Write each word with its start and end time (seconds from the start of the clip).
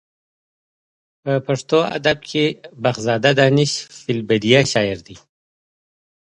په 1.23 1.33
پښتو 1.47 1.79
ادب 1.97 2.17
کې 2.29 2.43
بخزاده 2.83 3.31
دانش 3.39 3.71
فې 3.97 4.11
البدیه 4.15 4.61
شاعر 4.71 4.99
دی. 5.07 5.15